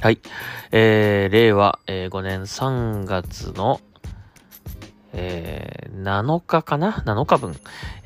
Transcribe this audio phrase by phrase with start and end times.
[0.00, 0.18] はい。
[0.72, 3.82] えー、令和、えー、5年3月の、
[5.12, 7.54] えー、7日かな ?7 日分、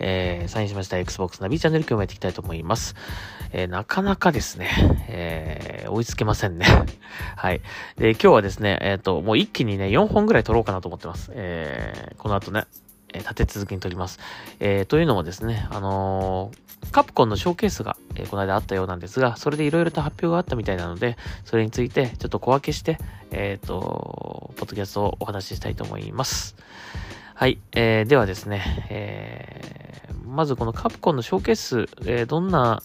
[0.01, 2.97] えー、サインしました Xbox ナビチャンネル今日もやっていきたいと思います。
[3.53, 4.71] えー、なかなかですね、
[5.09, 6.67] えー、追いつけませんね。
[7.37, 7.61] はい。
[7.97, 11.31] で、今日はですね、えっ、ー、と、もう一気にね、4本ぐらい撮ろうかなと思ってます。
[11.33, 12.65] えー、この後ね、
[13.15, 14.19] 立て続けに撮ります。
[14.59, 22.99] えー、というのもですね、あのー、カプコンのショーケースが、えー、この間あったようなんですが、それでいろいろと発表があったみたいなので、それについてちょっと小分けして、
[23.33, 26.55] えっ、と、ポッドキャストをお話ししたいと思います。
[27.35, 32.81] はい、えー、ではですね、えー、まずこのカプコンのショーケース、えー、どんな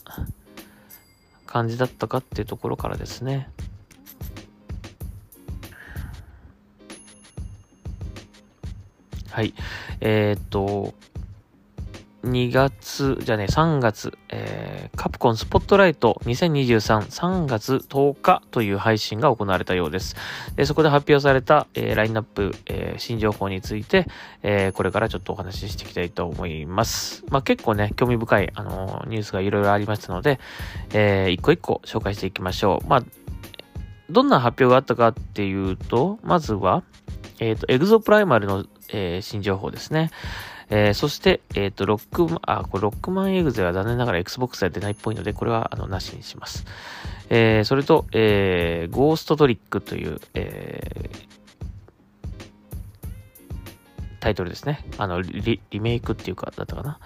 [1.45, 3.47] 感じだったかっていうところからですね、
[9.29, 9.53] はい。
[10.01, 10.95] えー、っと、
[12.23, 20.15] 2月、じゃね、3月、えー、カプコンスポットライト2023、3月10日という配信が行われたようです。
[20.55, 24.05] でそこで発表された、えー、ラインナップ、えー、新情報について、
[24.43, 27.23] え、これからちょっとお話ししていきたいと思います。
[27.29, 30.39] まあ、結構ね、興味深い、あのニュースがいろいろありましたので、
[30.93, 32.87] え、一個一個紹介していきましょう。
[32.87, 33.03] まあ、
[34.09, 36.83] どんな発表があったかっていうと、まずは、
[37.39, 40.11] えっ、と、エグゾプライマルのえ、新情報ですね。
[40.69, 46.65] えー、そして、えっ、ー、と、ロック、あ、これロックマンエグゼは残念ながら Xbox では出ないっぽいので、これは、あの、なしにします。
[47.29, 51.29] えー、それと、えー、ゴーストトリックという、えー、
[54.19, 54.85] タイトルですね。
[54.97, 56.99] あの、リリメイクっていうか、だったかな。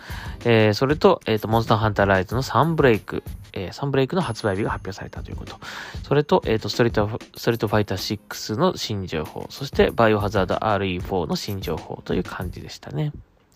[0.44, 5.58] えー、それと、えっ、ー、と、モンスターハンターライズのサンブレイク、えー、サンブレイクの発売日が発表されたということ。
[6.06, 9.46] それと、えっ、ー、と、ストリート、ストリートファイター6の新情報。
[9.50, 13.14] そして、バイオハザード RE4 の新情報という感じでしたね。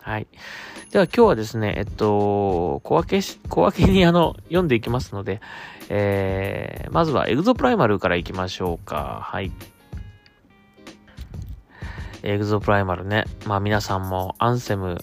[0.08, 0.26] はい。
[0.90, 5.42] では今日はですね、えっと、小分け、小分けにあの、読んでいきますので、
[5.90, 9.20] えー、まずはエグゾプライマルからいきましょうか。
[9.22, 9.52] はい。
[12.22, 13.26] エグゾプライマルね。
[13.44, 14.96] まあ皆さんもアンセム、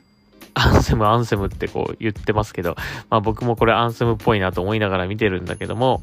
[0.54, 2.76] アンセム、アンセムってこう言ってますけど、
[3.10, 6.02] まあ僕もこれアンセムっぽいなと思いながら見てるんだけども、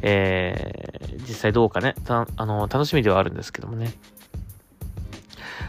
[0.00, 3.92] えー、実際どうかね、たあの、楽しみではあるんですけどもね。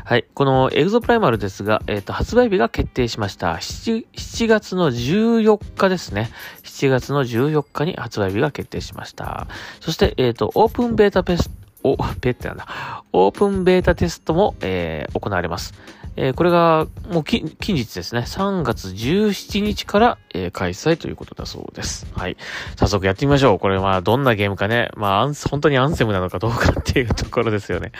[0.05, 0.25] はい。
[0.33, 3.53] このエグゾプライマルですが、えっ、ー、と、発売日が決定しました。
[3.55, 6.29] 7, 7月の14日ですね。
[6.63, 9.47] 7月の14日に発売日が決定しました。
[9.79, 12.67] そして、えっ、ー、と、オープンベータペストお、 ペってなんだ。
[13.11, 15.73] オープンベータテストも、えー、行われます。
[16.17, 18.21] えー、これが、もう近日ですね。
[18.21, 22.05] 3月17日から、えー、開催ということだそうです。
[22.13, 22.35] はい。
[22.75, 23.59] 早速やってみましょう。
[23.59, 24.89] これはどんなゲームかね。
[24.97, 27.91] まあ、本当にアンセムなのかどうかっていうところですよね。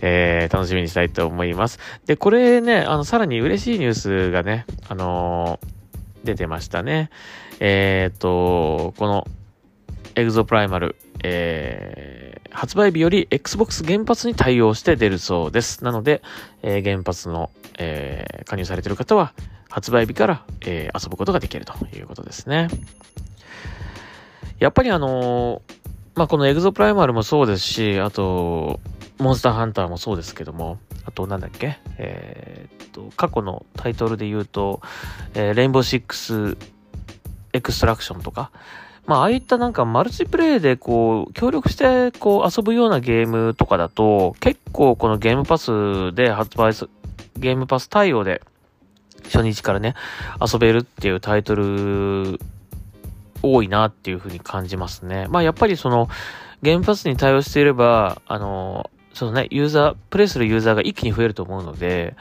[0.00, 1.78] えー、楽しみにしたいと思います。
[2.06, 5.60] で、これね、あの、さらに嬉しいニュースがね、あの、
[6.24, 7.10] 出てましたね。
[7.60, 9.26] えっ、と、この、
[10.16, 12.23] エグゾプライマル、えー、
[12.54, 15.84] 発売日より Xbox 原発に対応して出るそうです。
[15.84, 16.22] なので、
[16.62, 19.34] えー、原発の、えー、加入されている方は、
[19.68, 22.68] 発売日から、えー、遊ぶことができるということですね。
[24.60, 25.62] やっぱりあの、
[26.14, 28.78] まあ、このエグゾプライマルもそうですし、あと、
[29.18, 31.78] モンスターハンターもそうですけども、あとなんだっけ？
[31.98, 34.80] えー、っと、過去のタイトルで言うと、
[35.34, 36.56] えー、レインボーシックス
[37.52, 38.52] エクストラクションとか、
[39.06, 46.88] まあ、ああいったなんかマルチプレイでこう、協力してこう遊ぶようなゲームとかだと、結構このゲームパスで発売す、
[47.36, 48.42] ゲームパス対応で
[49.24, 49.94] 初日からね、
[50.40, 52.38] 遊べるっていうタイトル
[53.42, 55.26] 多いなっていうふうに感じますね。
[55.28, 56.08] まあやっぱりその
[56.62, 62.16] ゲームパスに対応していれば、あの、そのね、ユーザー、プレイするユーザーが一気に増えると思うので、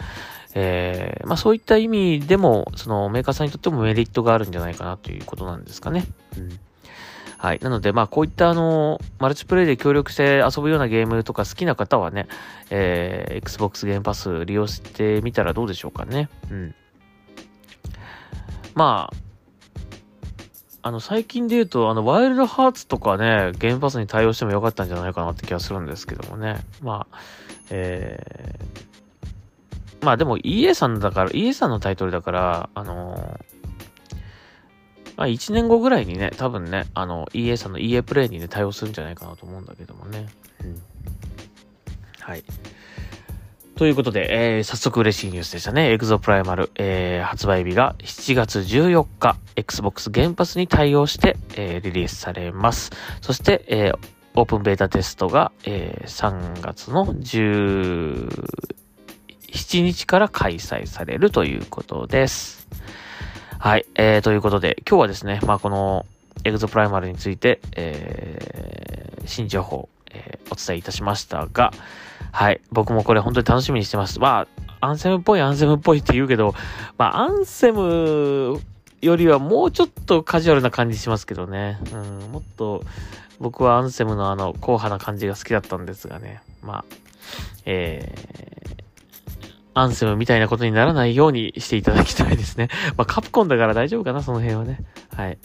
[0.53, 6.05] えー、まあそういった意味でも、そのメーカーさんにとってもメリットがあるんじゃないかなということなんですかね。
[6.37, 6.59] うん
[7.43, 7.59] はい。
[7.61, 12.29] なので、まあ、こういったあの、マルチプレイで協力して遊ぶようなゲームとか好きな方はね、
[12.69, 16.29] えー、Xbox ゲームパス利用してみたらどうでしょうかね。
[16.49, 16.75] うん。
[18.75, 26.63] まあ、あの、最近で言うと、あの、ワイルドハーツとかね、ゲームパスに対応してもよかったんじゃないかなって気がするんですけどもね。
[26.81, 27.17] まあ、
[27.71, 33.52] えー、まあでも EA さんだから、EA さんのタイトルだから、あのー
[35.15, 40.27] まあ1年後ぐらいにね、多分ね、あの EA さんの EA プレイにね、対応するんじゃないかなと思うんだけどもね。
[40.63, 40.81] うん。
[42.19, 42.43] はい。
[43.75, 45.91] ということで、えー、早速嬉しいニュースでしたね。
[45.91, 52.91] エグゾプライマル、えー、発売日が7月14日、Xbox 原発に対応して、えー、リリースされます。
[53.21, 53.97] そして、えー、
[54.35, 58.61] オープンベータテストが、えー、3月の17
[59.81, 62.67] 日から開催されるということです。
[63.63, 63.85] はい。
[63.95, 66.05] えー、ということで、今日はですね、まあ、この、
[66.43, 71.71] エグゾプライマルについて、えー、新情報、えー、お伝えいたしましたが、
[72.33, 72.59] はい。
[72.73, 74.19] 僕もこれ本当に楽しみにしてます。
[74.19, 74.47] ま
[74.81, 76.53] あ、アンセムっぽいアンセムっぽいって言うけど、
[76.97, 78.59] まあ、アンセム
[78.99, 81.79] よりはもうちょっとカジュアルな感じしますけどね。
[81.93, 81.95] う
[82.27, 82.83] ん、もっと、
[83.39, 86.41] 僕はアンセムのあの、硬派な感じが好きだったんですがね。
[86.61, 86.85] まあ、
[87.65, 88.42] えー、
[89.73, 92.69] アンセムみたいなことにならないようにしていただきたいですね。
[92.97, 94.79] まあ、カプコンだから大丈夫かな、その辺はね。
[95.15, 95.37] はい。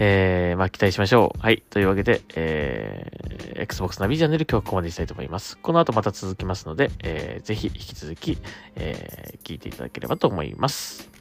[0.00, 1.40] えー、まあ、期待しましょう。
[1.40, 1.62] はい。
[1.70, 5.58] というわけで、えー、Xbox ナビチャンネル今日はここまでしたいと思います。
[5.58, 8.38] この後また続きますので、えー、ぜひ引き続き、
[8.76, 11.17] えー、聞いていただければと思います。